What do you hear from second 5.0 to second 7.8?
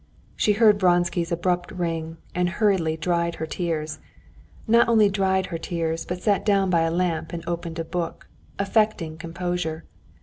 dried her tears, but sat down by a lamp and opened